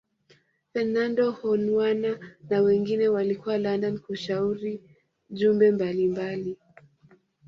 [0.73, 4.81] Fernando Honwana na wengine walikuwa London kushauri
[5.29, 6.57] jumbe mbali mbali